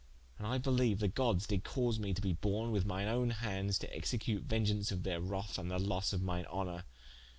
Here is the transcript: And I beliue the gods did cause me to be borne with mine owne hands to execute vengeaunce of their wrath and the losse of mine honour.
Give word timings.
And 0.39 0.47
I 0.47 0.57
beliue 0.57 0.97
the 0.97 1.07
gods 1.07 1.45
did 1.45 1.63
cause 1.63 1.99
me 1.99 2.11
to 2.11 2.23
be 2.23 2.33
borne 2.33 2.71
with 2.71 2.87
mine 2.87 3.07
owne 3.07 3.29
hands 3.29 3.77
to 3.77 3.95
execute 3.95 4.41
vengeaunce 4.47 4.91
of 4.91 5.03
their 5.03 5.21
wrath 5.21 5.59
and 5.59 5.69
the 5.69 5.77
losse 5.77 6.11
of 6.11 6.23
mine 6.23 6.47
honour. 6.47 6.85